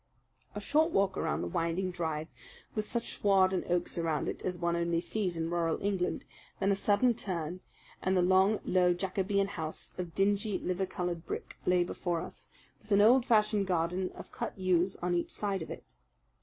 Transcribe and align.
A 0.55 0.59
short 0.59 0.89
walk 0.89 1.15
along 1.15 1.41
the 1.41 1.47
winding 1.47 1.91
drive 1.91 2.27
with 2.73 2.89
such 2.89 3.11
sward 3.19 3.53
and 3.53 3.63
oaks 3.65 3.99
around 3.99 4.27
it 4.27 4.41
as 4.41 4.57
one 4.57 4.75
only 4.75 4.99
sees 4.99 5.37
in 5.37 5.51
rural 5.51 5.79
England, 5.79 6.25
then 6.59 6.71
a 6.71 6.75
sudden 6.75 7.13
turn, 7.13 7.59
and 8.01 8.17
the 8.17 8.23
long, 8.23 8.61
low 8.65 8.95
Jacobean 8.95 9.49
house 9.49 9.93
of 9.99 10.15
dingy, 10.15 10.57
liver 10.57 10.87
coloured 10.87 11.27
brick 11.27 11.57
lay 11.67 11.83
before 11.83 12.19
us, 12.21 12.49
with 12.81 12.91
an 12.91 12.99
old 13.01 13.27
fashioned 13.27 13.67
garden 13.67 14.09
of 14.15 14.31
cut 14.31 14.57
yews 14.57 14.95
on 15.03 15.13
each 15.13 15.29
side 15.29 15.61
of 15.61 15.69
it. 15.69 15.93